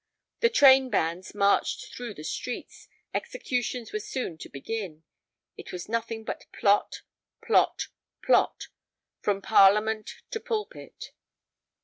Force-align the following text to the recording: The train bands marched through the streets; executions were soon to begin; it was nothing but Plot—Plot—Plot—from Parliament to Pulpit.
The 0.39 0.49
train 0.49 0.89
bands 0.89 1.35
marched 1.35 1.93
through 1.93 2.15
the 2.15 2.23
streets; 2.23 2.87
executions 3.13 3.93
were 3.93 3.99
soon 3.99 4.35
to 4.39 4.49
begin; 4.49 5.03
it 5.57 5.71
was 5.71 5.87
nothing 5.87 6.23
but 6.23 6.47
Plot—Plot—Plot—from 6.51 9.41
Parliament 9.43 10.15
to 10.31 10.39
Pulpit. 10.39 11.11